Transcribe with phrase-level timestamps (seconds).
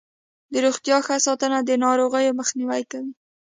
[0.51, 3.11] د روغتیا ښه ساتنه د ناروغیو مخنیوی کوي.